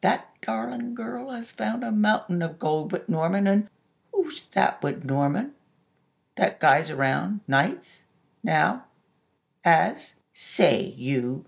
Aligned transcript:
That 0.00 0.26
darlin' 0.42 0.96
girl 0.96 1.30
has 1.30 1.52
found 1.52 1.84
a 1.84 1.92
mountain 1.92 2.42
of 2.42 2.58
gold 2.58 2.90
wid 2.90 3.08
Norman 3.08 3.46
an'" 3.46 3.70
"Who's 4.12 4.44
that 4.46 4.82
wid 4.82 5.04
Norman? 5.04 5.52
That 6.36 6.58
guy's 6.58 6.90
around, 6.90 7.42
nights, 7.46 8.02
now, 8.42 8.86
as" 9.64 10.16
"Say, 10.52 10.86
you!! 10.96 11.44